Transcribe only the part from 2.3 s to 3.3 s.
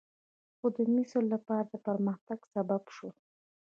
سبب شول.